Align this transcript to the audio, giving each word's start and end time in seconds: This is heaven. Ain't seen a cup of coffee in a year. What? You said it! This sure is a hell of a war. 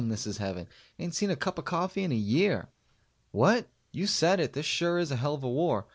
This 0.09 0.25
is 0.25 0.37
heaven. 0.39 0.67
Ain't 0.97 1.13
seen 1.13 1.29
a 1.29 1.35
cup 1.35 1.59
of 1.59 1.65
coffee 1.65 2.03
in 2.03 2.11
a 2.11 2.15
year. 2.15 2.69
What? 3.29 3.67
You 3.91 4.07
said 4.07 4.39
it! 4.39 4.53
This 4.53 4.65
sure 4.65 4.97
is 4.97 5.11
a 5.11 5.15
hell 5.15 5.35
of 5.35 5.43
a 5.43 5.47
war. 5.49 5.85